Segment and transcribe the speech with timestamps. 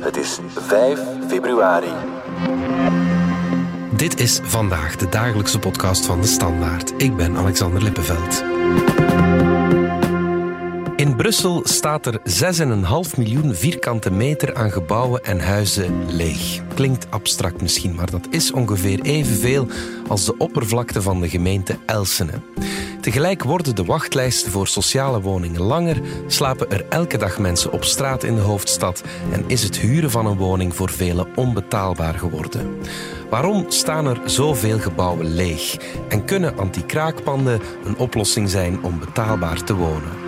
[0.00, 1.92] Het is 5 februari.
[3.96, 7.02] Dit is vandaag de dagelijkse podcast van de Standaard.
[7.02, 8.44] Ik ben Alexander Lippenveld.
[10.96, 12.20] In Brussel staat er
[13.10, 16.60] 6,5 miljoen vierkante meter aan gebouwen en huizen leeg.
[16.74, 19.66] Klinkt abstract misschien, maar dat is ongeveer evenveel
[20.08, 22.40] als de oppervlakte van de gemeente Elsene.
[23.08, 28.24] Tegelijk worden de wachtlijsten voor sociale woningen langer, slapen er elke dag mensen op straat
[28.24, 29.02] in de hoofdstad
[29.32, 32.76] en is het huren van een woning voor velen onbetaalbaar geworden.
[33.30, 35.76] Waarom staan er zoveel gebouwen leeg?
[36.08, 40.27] En kunnen anti-kraakpanden een oplossing zijn om betaalbaar te wonen?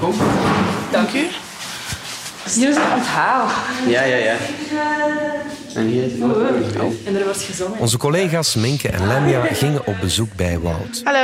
[0.00, 0.26] Welkom.
[0.90, 1.26] Dank u.
[2.54, 3.48] Hier is een onthaal.
[3.86, 4.34] Ja, ja, ja.
[5.74, 6.36] En hier is het ook.
[6.82, 6.92] Oh.
[7.06, 7.78] En er wordt gezongen.
[7.78, 11.00] Onze collega's Minke en Lemja gingen op bezoek bij Wout.
[11.04, 11.18] Hallo.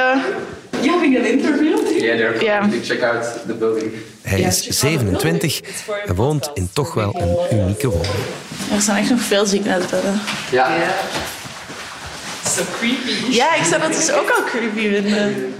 [0.80, 2.00] Ja, heb ik een interview?
[2.00, 2.60] Yeah, they're Ja.
[2.60, 3.92] coming to check out the building.
[4.22, 5.60] Hij is 27
[6.06, 7.14] en woont in toch wel
[7.50, 8.14] een unieke woning.
[8.74, 10.20] Er staan echt nog veel ziekenhuisbedden.
[10.50, 10.68] Ja.
[12.56, 13.32] Zo creepy.
[13.34, 15.54] Ja, ik zou dat dus ook al creepy vinden.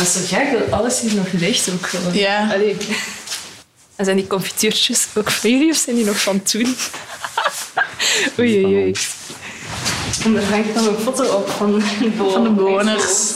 [0.00, 2.14] Dat is zo gek dat alles hier nog ligt ook gewoon.
[2.14, 2.52] Ja.
[2.52, 2.76] Allee.
[3.96, 6.74] En zijn die confituurtjes ook van jullie of zijn die nog van toen?
[8.38, 8.94] Oei, oei, oei.
[10.24, 12.32] En er hangt dan een foto op van de bewoners.
[12.32, 13.32] Van de bewoners.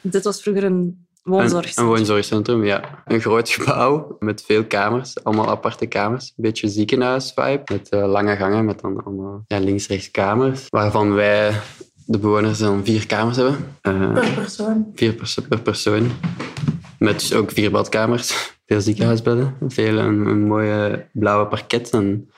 [0.00, 1.76] Dit was vroeger een Een, woonzorg.
[1.76, 3.02] een woonzorgcentrum, ja.
[3.04, 6.24] Een groot gebouw met veel kamers, allemaal aparte kamers.
[6.24, 10.66] Een beetje ziekenhuis-vibe, met eh, lange gangen, met dan allemaal ja, links-rechts kamers.
[10.68, 11.52] Waarvan wij,
[12.06, 13.56] de bewoners, dan vier kamers hebben.
[13.80, 14.86] Eh, Per persoon.
[14.94, 16.10] vier pers- per persoon.
[16.98, 22.30] Met dus ook vier badkamers, veel ziekenhuisbedden, veel een, een mooie blauwe parket en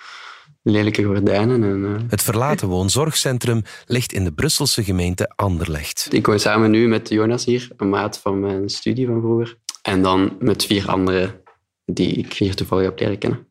[0.63, 1.63] lelijke gordijnen.
[1.63, 6.09] En, eh, Het verlaten woonzorgcentrum ligt in de Brusselse gemeente Anderlecht.
[6.11, 9.59] Ik woon samen nu met Jonas hier, een maat van mijn studie van vroeger.
[9.83, 11.41] En dan met vier anderen
[11.85, 13.47] die ik hier toevallig heb leren kennen.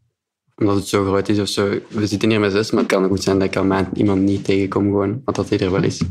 [0.59, 1.79] Omdat het zo groot is of zo.
[1.88, 4.22] We zitten hier met zes, maar het kan goed zijn dat ik al maand iemand
[4.22, 5.22] niet tegenkom gewoon.
[5.25, 6.01] Want dat hij er wel is.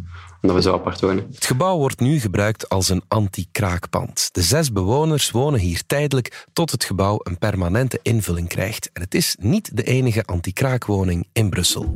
[0.41, 1.27] Omdat we zo apart wonen.
[1.35, 4.29] Het gebouw wordt nu gebruikt als een anti-kraakpand.
[4.33, 8.91] De zes bewoners wonen hier tijdelijk tot het gebouw een permanente invulling krijgt.
[8.93, 11.95] En het is niet de enige anti-kraakwoning in Brussel.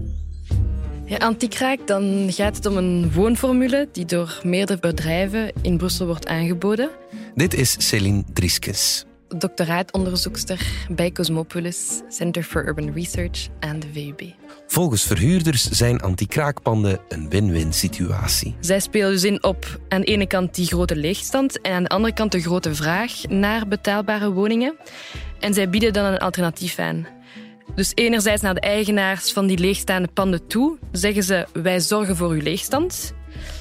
[1.04, 6.26] Ja, Antikraak, dan gaat het om een woonformule die door meerdere bedrijven in Brussel wordt
[6.26, 6.90] aangeboden.
[7.34, 9.04] Dit is Céline Drieskes.
[9.36, 14.20] Doctoraatonderzoekster bij Cosmopolis, Center for Urban Research aan de VUB.
[14.66, 18.56] Volgens verhuurders zijn anti-kraakpanden een win-win situatie.
[18.60, 21.88] Zij spelen dus in op aan de ene kant die grote leegstand en aan de
[21.88, 24.76] andere kant de grote vraag naar betaalbare woningen.
[25.38, 27.06] En zij bieden dan een alternatief aan.
[27.74, 32.30] Dus enerzijds naar de eigenaars van die leegstaande panden toe zeggen ze wij zorgen voor
[32.30, 33.12] uw leegstand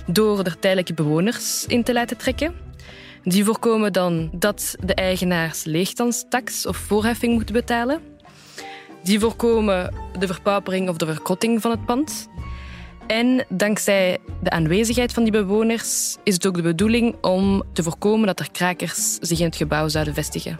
[0.05, 2.53] door er tijdelijke bewoners in te laten trekken.
[3.23, 8.01] Die voorkomen dan dat de eigenaars leegstandstax of voorheffing moeten betalen.
[9.03, 12.27] Die voorkomen de verpaupering of de verkrotting van het pand.
[13.07, 18.27] En dankzij de aanwezigheid van die bewoners is het ook de bedoeling om te voorkomen
[18.27, 20.59] dat er krakers zich in het gebouw zouden vestigen.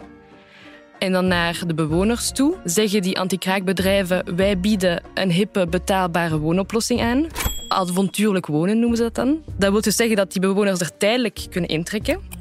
[0.98, 7.00] En dan naar de bewoners toe zeggen die anti-kraakbedrijven wij bieden een hippe betaalbare woonoplossing
[7.00, 7.26] aan.
[7.68, 9.42] Avontuurlijk wonen noemen ze dat dan.
[9.58, 12.39] Dat wil dus zeggen dat die bewoners er tijdelijk kunnen intrekken.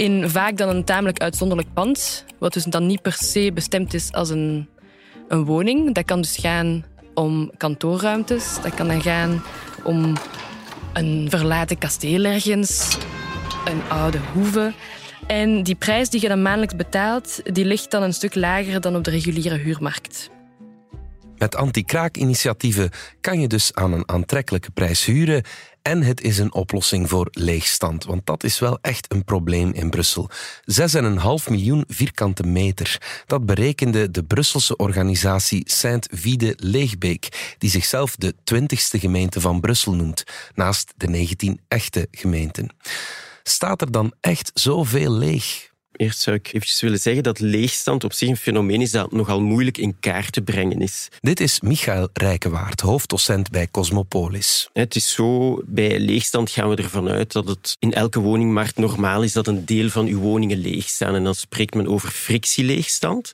[0.00, 4.12] In vaak dan een tamelijk uitzonderlijk pand, wat dus dan niet per se bestemd is
[4.12, 4.68] als een,
[5.28, 5.94] een woning.
[5.94, 6.84] Dat kan dus gaan
[7.14, 9.42] om kantoorruimtes, dat kan dan gaan
[9.84, 10.12] om
[10.92, 12.98] een verlaten kasteel ergens,
[13.64, 14.72] een oude hoeve.
[15.26, 18.96] En die prijs die je dan maandelijks betaalt, die ligt dan een stuk lager dan
[18.96, 20.30] op de reguliere huurmarkt.
[21.40, 22.90] Met anti-kraakinitiatieven
[23.20, 25.42] kan je dus aan een aantrekkelijke prijs huren
[25.82, 29.90] en het is een oplossing voor leegstand, want dat is wel echt een probleem in
[29.90, 30.30] Brussel.
[30.30, 33.02] 6,5 miljoen vierkante meter.
[33.26, 40.24] Dat berekende de Brusselse organisatie Saint-Vide Leegbeek, die zichzelf de 20ste gemeente van Brussel noemt,
[40.54, 42.74] naast de 19 echte gemeenten.
[43.42, 45.69] Staat er dan echt zoveel leeg?
[46.00, 49.40] Eerst zou ik eventjes willen zeggen dat leegstand op zich een fenomeen is dat nogal
[49.40, 51.08] moeilijk in kaart te brengen is.
[51.20, 54.68] Dit is Michael Rijkewaard, hoofddocent bij Cosmopolis.
[54.72, 59.22] Het is zo, bij leegstand gaan we ervan uit dat het in elke woningmarkt normaal
[59.22, 61.14] is dat een deel van uw woningen leeg staan.
[61.14, 63.32] En dan spreekt men over frictieleegstand.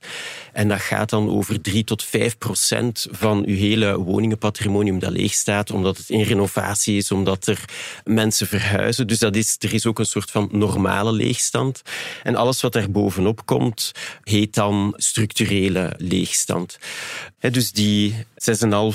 [0.52, 5.32] En dat gaat dan over 3 tot 5 procent van uw hele woningenpatrimonium dat leeg
[5.32, 7.64] staat, omdat het in renovatie is, omdat er
[8.04, 9.06] mensen verhuizen.
[9.06, 11.82] Dus dat is, er is ook een soort van normale leegstand.
[12.22, 13.92] En alles wat er bovenop komt,
[14.22, 16.78] heet dan structurele leegstand.
[17.40, 18.18] dus die 6,5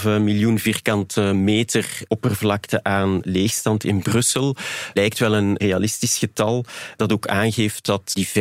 [0.04, 4.56] miljoen vierkante meter oppervlakte aan leegstand in Brussel
[4.94, 6.66] lijkt wel een realistisch getal
[6.96, 8.32] dat ook aangeeft dat die 5%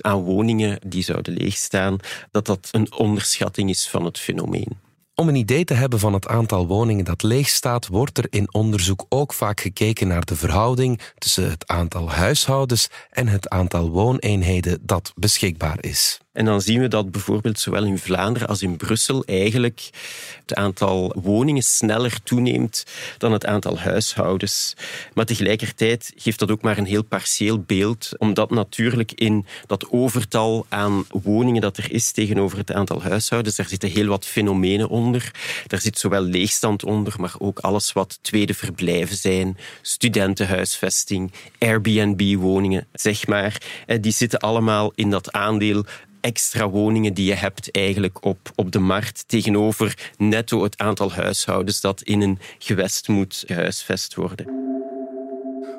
[0.00, 1.96] aan woningen die zouden leegstaan,
[2.30, 4.87] dat dat een onderschatting is van het fenomeen.
[5.20, 8.54] Om een idee te hebben van het aantal woningen dat leeg staat, wordt er in
[8.54, 14.78] onderzoek ook vaak gekeken naar de verhouding tussen het aantal huishoudens en het aantal wooneenheden
[14.82, 16.20] dat beschikbaar is.
[16.38, 19.90] En dan zien we dat bijvoorbeeld zowel in Vlaanderen als in Brussel eigenlijk
[20.40, 22.84] het aantal woningen sneller toeneemt
[23.16, 24.74] dan het aantal huishoudens.
[25.14, 30.66] Maar tegelijkertijd geeft dat ook maar een heel partieel beeld, omdat natuurlijk in dat overtal
[30.68, 35.30] aan woningen dat er is tegenover het aantal huishoudens, daar zitten heel wat fenomenen onder.
[35.66, 43.26] Daar zit zowel leegstand onder, maar ook alles wat tweede verblijven zijn, studentenhuisvesting, Airbnb-woningen, zeg
[43.26, 43.60] maar.
[44.00, 45.84] Die zitten allemaal in dat aandeel
[46.28, 51.80] extra woningen die je hebt eigenlijk op, op de markt tegenover netto het aantal huishoudens
[51.80, 54.46] dat in een gewest moet gehuisvest worden.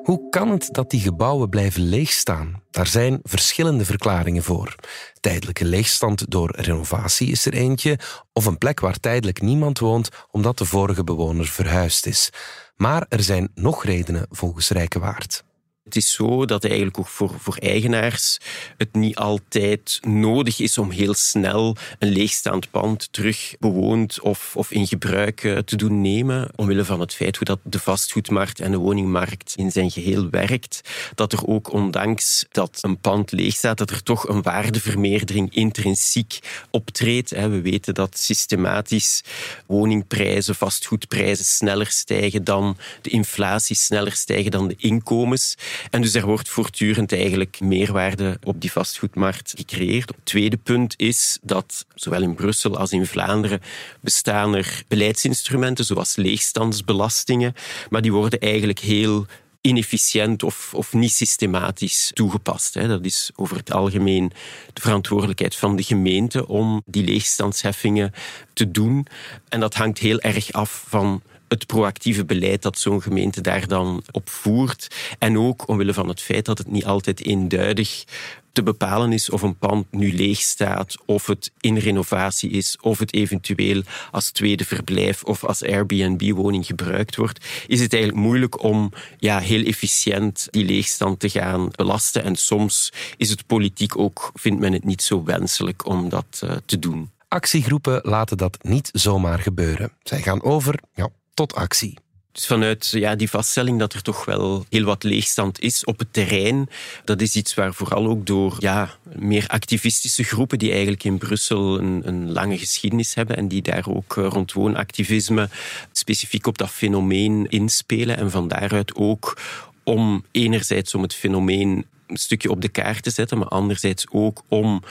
[0.03, 2.61] Hoe kan het dat die gebouwen blijven leegstaan?
[2.71, 4.75] Daar zijn verschillende verklaringen voor.
[5.19, 7.99] Tijdelijke leegstand door renovatie is er eentje,
[8.33, 12.29] of een plek waar tijdelijk niemand woont omdat de vorige bewoner verhuisd is.
[12.75, 15.43] Maar er zijn nog redenen volgens Rijkenwaard.
[15.89, 18.37] Het is zo dat eigenlijk ook voor, voor eigenaars
[18.77, 24.71] het niet altijd nodig is om heel snel een leegstaand pand terug bewoond of, of
[24.71, 26.49] in gebruik eh, te doen nemen.
[26.55, 30.81] Omwille van het feit hoe dat de vastgoedmarkt en de woningmarkt in zijn geheel werkt.
[31.15, 36.39] Dat er ook ondanks dat een pand leeg staat, dat er toch een waardevermeerdering intrinsiek
[36.69, 37.29] optreedt.
[37.29, 39.23] We weten dat systematisch
[39.65, 45.55] woningprijzen, vastgoedprijzen sneller stijgen dan de inflatie, sneller stijgen dan de inkomens.
[45.89, 50.09] En dus er wordt voortdurend eigenlijk meerwaarde op die vastgoedmarkt gecreëerd.
[50.09, 53.61] Het tweede punt is dat zowel in Brussel als in Vlaanderen
[54.01, 57.53] bestaan er beleidsinstrumenten zoals leegstandsbelastingen,
[57.89, 59.25] maar die worden eigenlijk heel
[59.61, 62.73] inefficiënt of, of niet systematisch toegepast.
[62.73, 64.31] Dat is over het algemeen
[64.73, 68.13] de verantwoordelijkheid van de gemeente om die leegstandsheffingen
[68.53, 69.07] te doen.
[69.49, 74.03] En dat hangt heel erg af van het proactieve beleid dat zo'n gemeente daar dan
[74.11, 74.95] op voert.
[75.19, 78.03] En ook omwille van het feit dat het niet altijd eenduidig
[78.51, 82.99] te bepalen is of een pand nu leeg staat, of het in renovatie is, of
[82.99, 83.81] het eventueel
[84.11, 89.65] als tweede verblijf of als Airbnb-woning gebruikt wordt, is het eigenlijk moeilijk om ja, heel
[89.65, 92.23] efficiënt die leegstand te gaan belasten.
[92.23, 96.51] En soms is het politiek ook, vindt men het niet zo wenselijk om dat uh,
[96.65, 97.09] te doen.
[97.27, 99.91] Actiegroepen laten dat niet zomaar gebeuren.
[100.03, 101.93] Zij gaan over ja, tot actie.
[102.31, 106.13] Dus vanuit ja, die vaststelling dat er toch wel heel wat leegstand is op het
[106.13, 106.69] terrein,
[107.05, 111.79] dat is iets waar vooral ook door ja, meer activistische groepen die eigenlijk in Brussel
[111.79, 115.49] een, een lange geschiedenis hebben en die daar ook eh, rond woonactivisme
[115.91, 119.41] specifiek op dat fenomeen inspelen en van daaruit ook
[119.83, 124.41] om enerzijds om het fenomeen een stukje op de kaart te zetten, maar anderzijds ook
[124.47, 124.83] om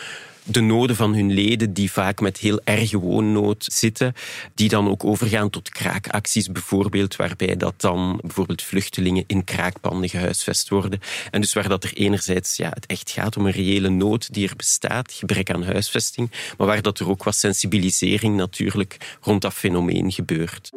[0.50, 4.14] de noden van hun leden, die vaak met heel erge woonnood zitten,
[4.54, 10.68] die dan ook overgaan tot kraakacties bijvoorbeeld, waarbij dat dan bijvoorbeeld vluchtelingen in kraakpanden gehuisvest
[10.68, 11.00] worden.
[11.30, 14.48] En dus waar dat er enerzijds ja, het echt gaat om een reële nood die
[14.48, 19.54] er bestaat, gebrek aan huisvesting, maar waar dat er ook wat sensibilisering natuurlijk rond dat
[19.54, 20.70] fenomeen gebeurt.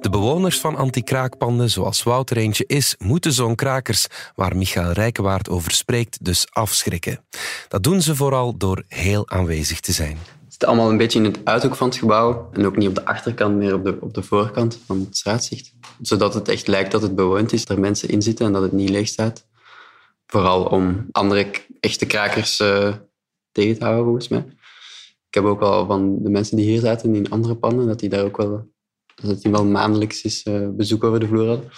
[0.00, 5.72] De bewoners van anti-kraakpanden, zoals Wouter eentje is, moeten zo'n krakers, waar Michael Rijkenwaard over
[5.72, 7.24] spreekt, dus afschrikken.
[7.68, 10.18] Dat doen ze vooral door heel aanwezig te zijn.
[10.44, 12.94] Het zit allemaal een beetje in het uithoek van het gebouw en ook niet op
[12.94, 15.72] de achterkant, meer op de, op de voorkant van het straatzicht.
[16.00, 18.72] Zodat het echt lijkt dat het bewoond is, er mensen in zitten en dat het
[18.72, 19.46] niet leeg staat.
[20.26, 21.50] Vooral om andere
[21.80, 22.94] echte krakers uh,
[23.52, 24.44] tegen te houden, volgens mij.
[25.28, 28.08] Ik heb ook al van de mensen die hier zaten in andere panden, dat die
[28.08, 28.76] daar ook wel
[29.22, 31.68] dat die wel maandelijks is, uh, bezoek over de vloer hadden.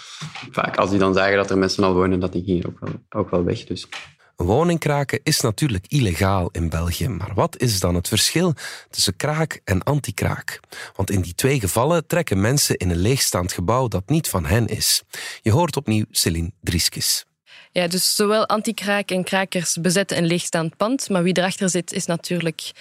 [0.51, 2.93] Vaak als die dan zagen dat er mensen al wonen, dat die gingen ook wel,
[3.09, 3.63] ook wel weg.
[3.63, 3.87] Dus.
[4.35, 8.53] Woningkraken is natuurlijk illegaal in België, maar wat is dan het verschil
[8.89, 10.59] tussen kraak en antikraak?
[10.95, 14.67] Want in die twee gevallen trekken mensen in een leegstaand gebouw dat niet van hen
[14.67, 15.03] is.
[15.41, 17.25] Je hoort opnieuw Celine Drieskes.
[17.71, 22.05] Ja, dus zowel antikraak en krakers bezetten een leegstaand pand, maar wie erachter zit is
[22.05, 22.71] natuurlijk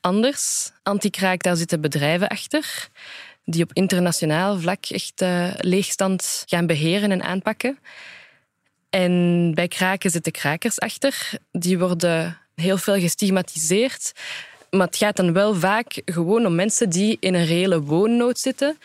[0.00, 0.70] anders.
[0.82, 2.88] Antikraak, daar zitten bedrijven achter
[3.44, 7.78] die op internationaal vlak echt uh, leegstand gaan beheren en aanpakken.
[8.90, 11.30] En bij kraken zitten krakers achter.
[11.52, 14.12] Die worden heel veel gestigmatiseerd.
[14.70, 18.78] Maar het gaat dan wel vaak gewoon om mensen die in een reële woonnood zitten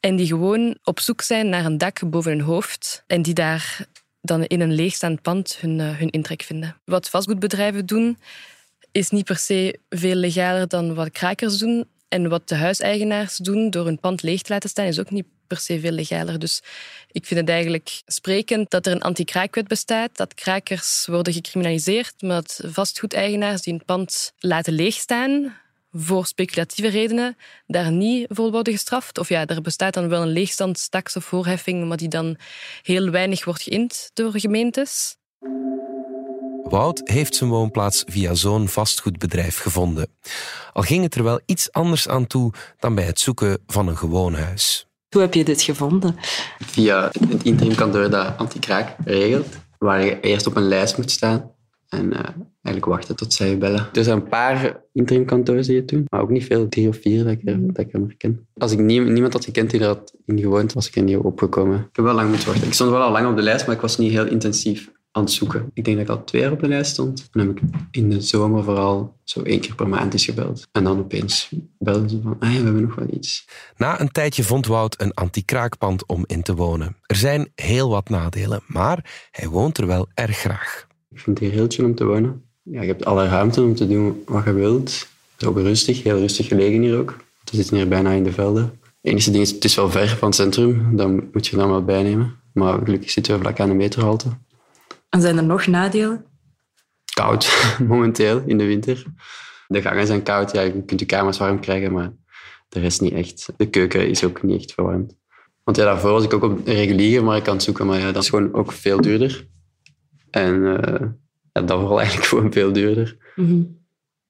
[0.00, 3.86] en die gewoon op zoek zijn naar een dak boven hun hoofd en die daar
[4.20, 6.76] dan in een leegstaand pand hun, uh, hun intrek vinden.
[6.84, 8.18] Wat vastgoedbedrijven doen,
[8.92, 11.86] is niet per se veel legaler dan wat krakers doen.
[12.08, 15.26] En wat de huiseigenaars doen door hun pand leeg te laten staan, is ook niet
[15.46, 16.38] per se veel legaler.
[16.38, 16.62] Dus
[17.12, 22.42] ik vind het eigenlijk sprekend dat er een anti-kraakwet bestaat, dat krakers worden gecriminaliseerd, maar
[22.42, 25.56] dat vastgoedeigenaars die een pand laten leegstaan
[25.92, 27.36] voor speculatieve redenen
[27.66, 29.18] daar niet voor worden gestraft.
[29.18, 32.36] Of ja, er bestaat dan wel een leegstandstaks of voorheffing, maar die dan
[32.82, 35.16] heel weinig wordt geïnd door gemeentes.
[36.68, 40.08] Wout heeft zijn woonplaats via zo'n vastgoedbedrijf gevonden.
[40.72, 43.96] Al ging het er wel iets anders aan toe dan bij het zoeken van een
[43.96, 44.88] gewoon huis.
[45.08, 46.16] Hoe heb je dit gevonden?
[46.58, 49.46] Via het interimkantoor dat anti-kraak regelt,
[49.78, 51.50] waar je eerst op een lijst moet staan
[51.88, 52.20] en uh,
[52.62, 53.88] eigenlijk wachten tot zij je bellen.
[53.92, 57.24] Er zijn een paar interimkantoren die het doen, maar ook niet veel, drie of vier
[57.24, 58.46] dat ik er, dat ik er ken.
[58.54, 61.78] Als ik nie, niemand had gekend die er had ingewoond, was ik er niet opgekomen.
[61.78, 62.66] Ik heb wel lang moeten wachten.
[62.66, 65.22] Ik stond wel al lang op de lijst, maar ik was niet heel intensief aan
[65.22, 65.70] het zoeken.
[65.74, 67.28] Ik denk dat ik al twee jaar op de lijst stond.
[67.30, 70.66] Dan heb ik in de zomer vooral zo één keer per maand is gebeld.
[70.72, 73.48] En dan opeens belden ze van, ah ja, we hebben nog wel iets.
[73.76, 76.96] Na een tijdje vond Wout een anti-kraakpand om in te wonen.
[77.06, 80.86] Er zijn heel wat nadelen, maar hij woont er wel erg graag.
[81.10, 82.42] Ik vind het hier heel chill om te wonen.
[82.62, 84.90] Ja, je hebt alle ruimte om te doen wat je wilt.
[85.32, 87.16] Het is ook rustig, heel rustig gelegen hier ook.
[87.50, 88.62] We zitten hier bijna in de velden.
[88.82, 90.96] Het enige ding is, het is wel ver van het centrum.
[90.96, 92.36] Dan moet je dan wel bijnemen.
[92.52, 94.28] Maar gelukkig zitten we vlak aan de meterhalte.
[95.08, 96.24] En zijn er nog nadelen?
[97.14, 99.04] Koud, momenteel, in de winter.
[99.66, 102.12] De gangen zijn koud, ja, je kunt je kamers warm krijgen, maar
[102.68, 103.48] de rest niet echt.
[103.56, 105.16] De keuken is ook niet echt verwarmd.
[105.64, 108.22] Want ja, daarvoor was ik ook op reguliere markt aan het zoeken, maar ja, dat
[108.22, 109.46] is gewoon ook veel duurder.
[110.30, 111.08] En uh,
[111.52, 113.16] ja, dat vooral eigenlijk gewoon veel duurder.
[113.34, 113.76] Mm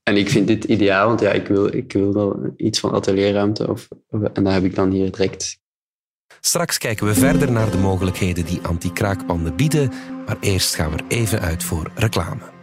[0.02, 3.70] En ik vind dit ideaal, want ja, ik wil, ik wil wel iets van atelierruimte.
[3.70, 5.60] Of, en dat heb ik dan hier direct.
[6.40, 9.92] Straks kijken we verder naar de mogelijkheden die anti-kraakpanden bieden,
[10.26, 12.56] maar eerst gaan we er even uit voor reclame.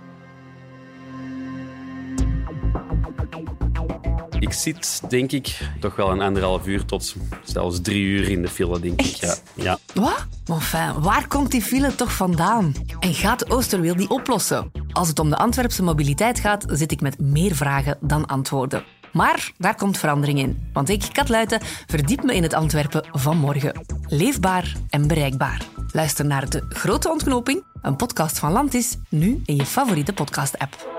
[4.40, 8.48] Ik zit, denk ik, toch wel een anderhalf uur tot zelfs drie uur in de
[8.48, 9.16] file, denk ik.
[9.16, 9.36] Ja.
[9.54, 9.78] ja.
[9.94, 10.28] Wat?
[10.46, 12.74] Enfin, waar komt die file toch vandaan?
[13.00, 14.72] En gaat Oosterweel die oplossen?
[14.92, 18.84] Als het om de Antwerpse mobiliteit gaat, zit ik met meer vragen dan antwoorden.
[19.16, 20.70] Maar daar komt verandering in.
[20.74, 23.86] Want ik, Kat Luiten, verdiep me in het Antwerpen van morgen.
[24.08, 25.62] Leefbaar en bereikbaar.
[25.92, 30.94] Luister naar De Grote Ontknoping, een podcast van Landis, nu in je favoriete podcast-app.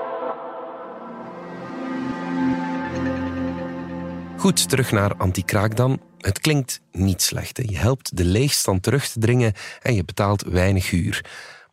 [4.37, 6.01] Goed, terug naar anti-kraak dan.
[6.19, 7.57] Het klinkt niet slecht.
[7.57, 7.63] Hè?
[7.67, 11.25] Je helpt de leegstand terug te dringen en je betaalt weinig huur.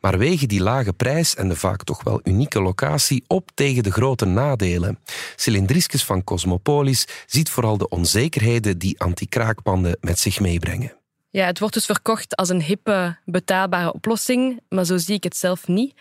[0.04, 3.92] Maar wegen die lage prijs en de vaak toch wel unieke locatie op tegen de
[3.92, 5.00] grote nadelen.
[5.36, 10.96] Cylindriscus van Cosmopolis ziet vooral de onzekerheden die anti-kraakpanden met zich meebrengen.
[11.30, 15.38] Ja, het wordt dus verkocht als een hippe, betaalbare oplossing, maar zo zie ik het
[15.38, 15.94] zelf niet.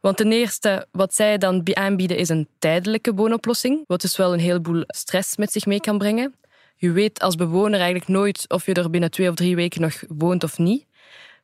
[0.00, 4.40] Want ten eerste, wat zij dan aanbieden is een tijdelijke woonoplossing, wat dus wel een
[4.40, 6.34] heleboel stress met zich mee kan brengen.
[6.76, 10.02] Je weet als bewoner eigenlijk nooit of je er binnen twee of drie weken nog
[10.08, 10.84] woont of niet.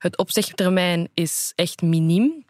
[0.02, 2.44] Het opzegtermijn is echt miniem.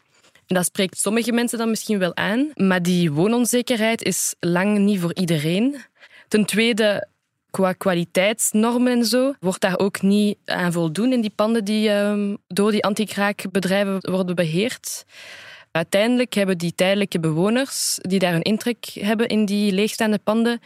[0.45, 5.15] Dat spreekt sommige mensen dan misschien wel aan, maar die woononzekerheid is lang niet voor
[5.15, 5.75] iedereen.
[6.27, 7.07] Ten tweede,
[7.49, 12.37] qua kwaliteitsnormen en zo, wordt daar ook niet aan voldoen in die panden die um,
[12.47, 15.05] door die anti-kraakbedrijven worden beheerd.
[15.71, 20.59] Uiteindelijk hebben die tijdelijke bewoners die daar een intrek hebben in die leegstaande panden,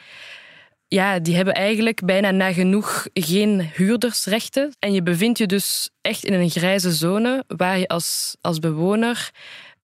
[0.88, 4.76] ja, die hebben eigenlijk bijna nagenoeg geen huurdersrechten.
[4.80, 9.32] En je bevindt je dus echt in een grijze zone waar je als, als bewoner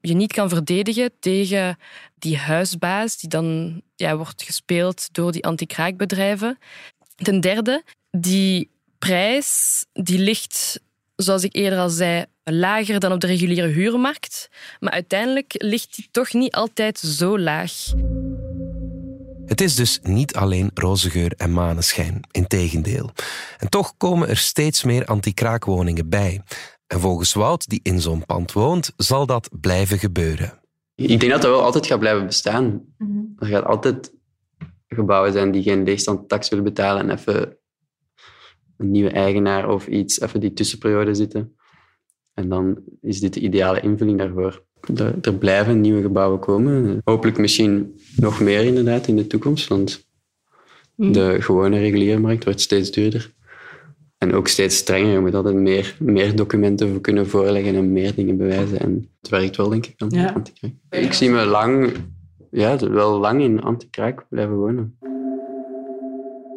[0.02, 1.78] je niet kan verdedigen tegen
[2.16, 6.58] die huisbaas die dan ja, wordt gespeeld door die anti-kraakbedrijven.
[7.16, 8.70] Ten derde, die
[9.00, 10.80] prijs die ligt,
[11.16, 14.50] zoals ik eerder al zei, lager dan op de reguliere huurmarkt.
[14.80, 17.72] Maar uiteindelijk ligt die toch niet altijd zo laag.
[19.46, 23.12] Het is dus niet alleen roze geur en maneschijn, integendeel.
[23.58, 26.42] En toch komen er steeds meer anti-kraakwoningen bij.
[26.88, 30.62] En volgens Wout, die in zo'n pand woont, zal dat blijven gebeuren.
[30.96, 32.82] Ik denk dat dat wel altijd gaat blijven bestaan.
[33.38, 34.14] Er gaat altijd
[34.88, 37.58] gebouwen zijn die geen leegstandtax willen betalen en even
[38.78, 41.56] een nieuwe eigenaar of iets, even die tussenperiode zitten.
[42.34, 44.66] En dan is dit de ideale invulling daarvoor.
[44.96, 47.02] Er, er, blijven nieuwe gebouwen komen.
[47.04, 50.06] Hopelijk misschien nog meer inderdaad in de toekomst, want
[50.96, 53.34] de gewone reguliere markt wordt steeds duurder.
[54.18, 55.12] En ook steeds strenger.
[55.12, 58.80] Je moet altijd meer, meer documenten voor kunnen voorleggen en meer dingen bewijzen.
[58.80, 60.32] En het werkt wel, denk ik, aan ja.
[60.32, 60.72] antikraak.
[60.90, 61.92] Ik zie me lang,
[62.52, 64.98] ja, wel lang in antikraak blijven wonen.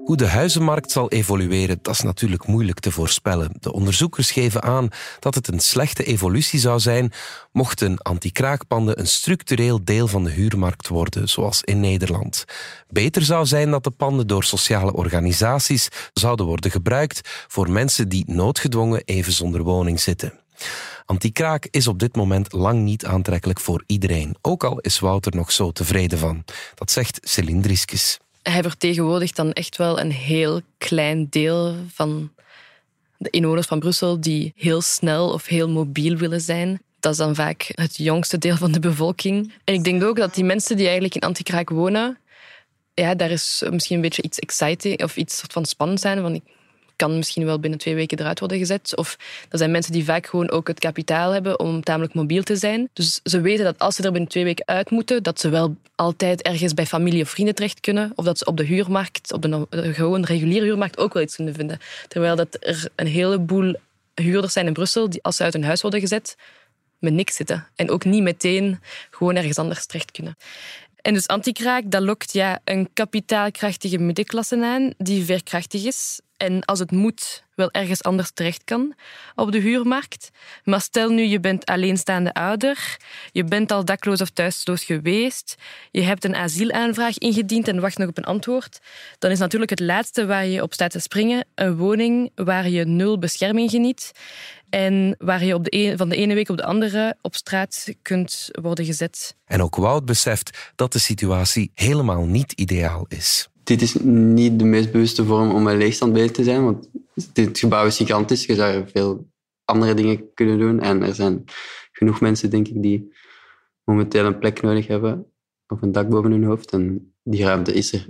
[0.07, 3.51] Hoe de huizenmarkt zal evolueren, dat is natuurlijk moeilijk te voorspellen.
[3.61, 7.13] De onderzoekers geven aan dat het een slechte evolutie zou zijn
[7.53, 12.45] mochten anti-kraakpanden een structureel deel van de huurmarkt worden, zoals in Nederland.
[12.89, 18.25] Beter zou zijn dat de panden door sociale organisaties zouden worden gebruikt voor mensen die
[18.27, 20.33] noodgedwongen even zonder woning zitten.
[21.05, 25.53] Antikraak is op dit moment lang niet aantrekkelijk voor iedereen, ook al is Wouter nog
[25.53, 26.45] zo tevreden van.
[26.75, 27.61] Dat zegt Céline
[28.50, 32.31] hij vertegenwoordigt dan echt wel een heel klein deel van
[33.17, 36.83] de inwoners van Brussel die heel snel of heel mobiel willen zijn.
[37.00, 39.53] Dat is dan vaak het jongste deel van de bevolking.
[39.65, 42.19] En ik denk ook dat die mensen die eigenlijk in Antikraak wonen,
[42.95, 46.35] ja, daar is misschien een beetje iets exciting of iets van spannend zijn.
[46.35, 46.43] Ik
[46.97, 48.97] kan misschien wel binnen twee weken eruit worden gezet.
[48.97, 49.17] Of
[49.49, 52.88] dat zijn mensen die vaak gewoon ook het kapitaal hebben om tamelijk mobiel te zijn.
[52.93, 55.76] Dus ze weten dat als ze er binnen twee weken uit moeten, dat ze wel
[55.95, 58.12] altijd ergens bij familie of vrienden terecht kunnen.
[58.15, 61.55] Of dat ze op de huurmarkt, op de, gewoon reguliere huurmarkt, ook wel iets kunnen
[61.55, 61.79] vinden.
[62.09, 63.75] Terwijl dat er een heleboel
[64.15, 66.37] huurders zijn in Brussel die als ze uit hun huis worden gezet,
[66.99, 67.67] met niks zitten.
[67.75, 70.37] En ook niet meteen gewoon ergens anders terecht kunnen.
[71.03, 76.78] En dus antikraak, dat lokt ja, een kapitaalkrachtige middenklasse aan die veerkrachtig is en als
[76.78, 78.95] het moet wel ergens anders terecht kan
[79.35, 80.31] op de huurmarkt.
[80.64, 82.97] Maar stel nu, je bent alleenstaande ouder,
[83.33, 85.55] je bent al dakloos of thuisloos geweest,
[85.90, 88.78] je hebt een asielaanvraag ingediend en wacht nog op een antwoord,
[89.19, 92.85] dan is natuurlijk het laatste waar je op staat te springen een woning waar je
[92.85, 94.12] nul bescherming geniet.
[94.71, 98.49] En waar je op de van de ene week op de andere op straat kunt
[98.52, 99.37] worden gezet.
[99.45, 104.64] En ook Wout beseft dat de situatie helemaal niet ideaal is dit is niet de
[104.64, 106.88] meest bewuste vorm om een leegstand bezig te zijn, want
[107.32, 108.44] dit gebouw is gigantisch.
[108.44, 109.30] Je zou veel
[109.64, 110.80] andere dingen kunnen doen.
[110.80, 111.44] En er zijn
[111.92, 113.12] genoeg mensen, denk ik, die
[113.85, 115.26] momenteel een plek nodig hebben
[115.66, 116.73] of een dak boven hun hoofd.
[116.73, 118.06] En die ruimte is er.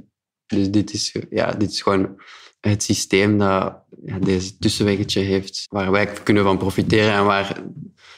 [0.46, 2.20] Dus dit is, ja, dit is gewoon
[2.60, 7.62] het systeem dat ja, deze tussenweggetje heeft, waar wij kunnen van profiteren en waar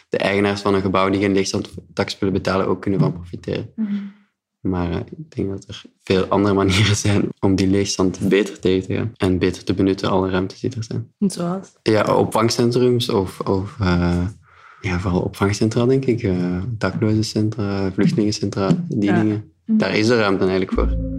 [0.08, 3.72] de eigenaars van een gebouw die geen leegstandtax willen betalen ook kunnen van profiteren.
[3.76, 3.96] Mhm.
[4.60, 8.86] Maar eh, ik denk dat er veel andere manieren zijn om die leegstand beter tegen
[8.86, 9.12] te gaan.
[9.16, 11.12] En beter te benutten, alle ruimtes die er zijn.
[11.18, 11.72] Zoals?
[11.82, 14.26] Ja, opvangcentrums of, of uh,
[14.80, 16.22] ja, vooral opvangcentra, denk ik.
[16.22, 19.52] Uh, daklozencentra, vluchtelingencentra, die dingen.
[19.66, 21.17] Daar is de ruimte eigenlijk voor.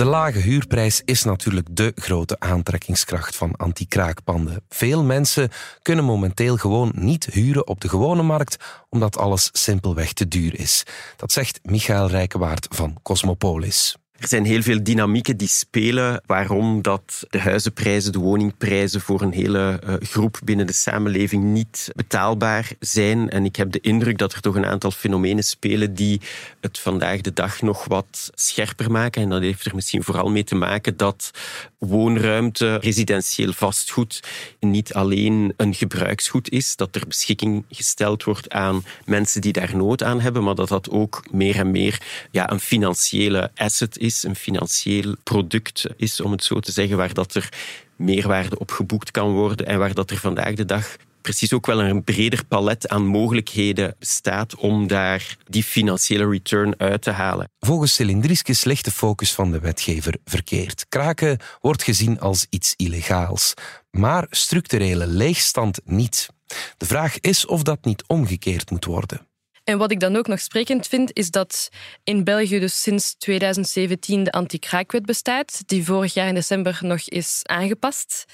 [0.00, 4.62] De lage huurprijs is natuurlijk de grote aantrekkingskracht van anti-kraakpanden.
[4.68, 5.50] Veel mensen
[5.82, 8.56] kunnen momenteel gewoon niet huren op de gewone markt,
[8.88, 10.84] omdat alles simpelweg te duur is.
[11.16, 13.96] Dat zegt Michael Rijkewaard van Cosmopolis.
[14.20, 19.32] Er zijn heel veel dynamieken die spelen waarom dat de huizenprijzen, de woningprijzen voor een
[19.32, 23.30] hele uh, groep binnen de samenleving niet betaalbaar zijn.
[23.30, 26.20] En ik heb de indruk dat er toch een aantal fenomenen spelen die
[26.60, 29.22] het vandaag de dag nog wat scherper maken.
[29.22, 31.30] En dat heeft er misschien vooral mee te maken dat
[31.78, 34.22] woonruimte, residentieel vastgoed,
[34.58, 40.02] niet alleen een gebruiksgoed is, dat er beschikking gesteld wordt aan mensen die daar nood
[40.02, 44.22] aan hebben, maar dat dat ook meer en meer ja, een financiële asset is is,
[44.22, 47.48] een financieel product is, om het zo te zeggen, waar dat er
[47.96, 51.82] meerwaarde op geboekt kan worden en waar dat er vandaag de dag precies ook wel
[51.82, 57.50] een breder palet aan mogelijkheden bestaat om daar die financiële return uit te halen.
[57.58, 60.86] Volgens Cylindriskes ligt de focus van de wetgever verkeerd.
[60.88, 63.54] Kraken wordt gezien als iets illegaals,
[63.90, 66.28] maar structurele leegstand niet.
[66.76, 69.28] De vraag is of dat niet omgekeerd moet worden.
[69.64, 71.68] En wat ik dan ook nog sprekend vind, is dat
[72.04, 77.40] in België dus sinds 2017 de anti-kraakwet bestaat, die vorig jaar in december nog is
[77.42, 78.24] aangepast.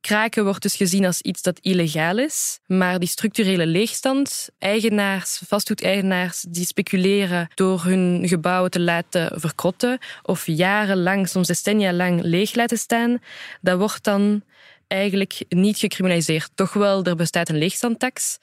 [0.00, 6.44] Kraken wordt dus gezien als iets dat illegaal is, maar die structurele leegstand, eigenaars, vastgoedeigenaars
[6.48, 12.78] die speculeren door hun gebouwen te laten verkrotten of jarenlang, soms decennia lang leeg laten
[12.78, 13.18] staan,
[13.60, 14.42] dat wordt dan
[14.86, 16.50] eigenlijk niet gecriminaliseerd.
[16.54, 18.38] Toch wel, er bestaat een leegstandtax,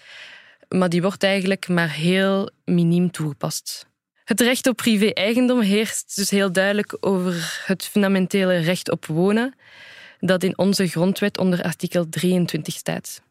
[0.77, 3.85] maar die wordt eigenlijk maar heel miniem toegepast.
[4.23, 9.55] Het recht op privé-eigendom heerst dus heel duidelijk over het fundamentele recht op wonen,
[10.19, 13.21] dat in onze grondwet onder artikel 23 staat.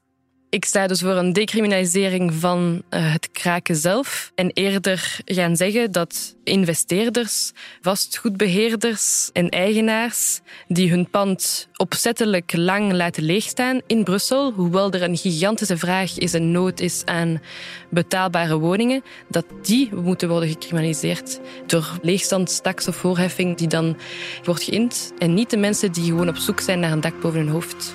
[0.55, 4.33] Ik sta dus voor een decriminalisering van eh, het kraken zelf.
[4.35, 13.23] En eerder gaan zeggen dat investeerders, vastgoedbeheerders en eigenaars die hun pand opzettelijk lang laten
[13.23, 17.41] leegstaan in Brussel, hoewel er een gigantische vraag is en nood is aan
[17.89, 23.97] betaalbare woningen, dat die moeten worden gecriminaliseerd door leegstandstaks of voorheffing die dan
[24.45, 27.39] wordt geïnd en niet de mensen die gewoon op zoek zijn naar een dak boven
[27.39, 27.95] hun hoofd.